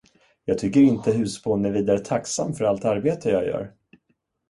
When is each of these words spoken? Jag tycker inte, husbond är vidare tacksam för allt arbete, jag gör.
Jag 0.45 0.57
tycker 0.57 0.79
inte, 0.81 1.11
husbond 1.11 1.65
är 1.65 1.71
vidare 1.71 1.99
tacksam 1.99 2.53
för 2.53 2.65
allt 2.65 2.85
arbete, 2.85 3.29
jag 3.29 3.45
gör. 3.47 3.73